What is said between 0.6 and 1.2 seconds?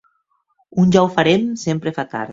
Un «ja ho